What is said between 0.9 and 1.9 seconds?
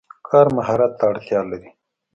ته اړتیا لري.